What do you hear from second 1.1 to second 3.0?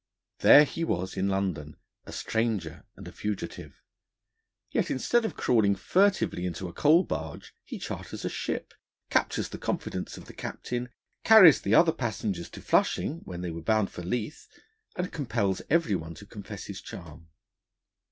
he in London, a stranger